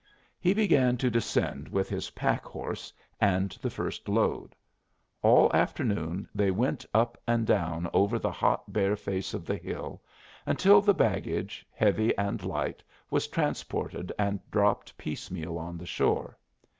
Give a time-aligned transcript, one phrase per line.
[0.39, 4.55] He began to descend with his pack horse and the first load.
[5.21, 10.01] All afternoon they went up and down over the hot bare face of the hill,
[10.43, 16.35] until the baggage, heavy and light, was transported and dropped piecemeal on the shore.